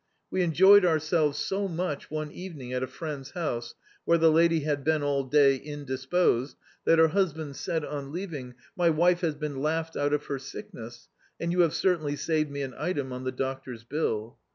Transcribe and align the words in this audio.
We 0.31 0.41
enjoyed 0.41 0.83
ourselves 0.83 1.37
so 1.37 1.67
much 1.67 2.09
one 2.09 2.31
evening 2.31 2.73
at 2.73 2.81
a 2.81 2.87
friend's 2.87 3.29
house, 3.33 3.75
where 4.03 4.17
the 4.17 4.31
lady 4.31 4.61
had 4.61 4.83
been 4.83 5.03
all 5.03 5.23
day 5.25 5.53
in 5.57 5.85
disposed, 5.85 6.57
that 6.85 6.97
her 6.97 7.09
husband 7.09 7.55
said, 7.55 7.85
on 7.85 8.11
leaving, 8.11 8.55
"My 8.75 8.89
wife 8.89 9.21
has 9.21 9.35
been 9.35 9.61
laughed 9.61 9.95
out 9.95 10.11
of 10.13 10.25
her 10.25 10.39
sickness, 10.39 11.07
and 11.39 11.51
you 11.51 11.59
have 11.59 11.75
certainly 11.75 12.15
saved 12.15 12.49
me 12.49 12.63
an 12.63 12.73
item 12.79 13.13
on 13.13 13.25
the 13.25 13.31
doctor's 13.31 13.83
bill." 13.83 14.39